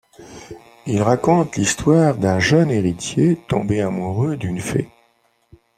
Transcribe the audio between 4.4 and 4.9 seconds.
fée.